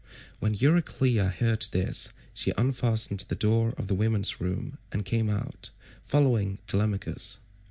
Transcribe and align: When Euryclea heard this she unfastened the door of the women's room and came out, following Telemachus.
When 0.39 0.55
Euryclea 0.55 1.29
heard 1.31 1.67
this 1.69 2.09
she 2.33 2.53
unfastened 2.57 3.19
the 3.27 3.35
door 3.35 3.75
of 3.77 3.85
the 3.87 3.93
women's 3.93 4.41
room 4.41 4.79
and 4.91 5.05
came 5.05 5.29
out, 5.29 5.69
following 6.01 6.57
Telemachus. 6.65 7.37